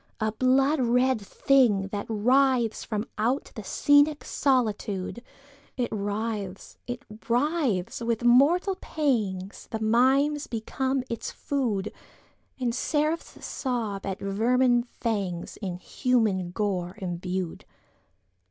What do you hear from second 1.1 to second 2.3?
thing that